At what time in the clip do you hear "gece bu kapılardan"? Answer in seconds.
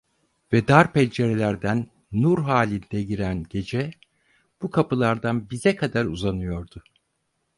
3.49-5.49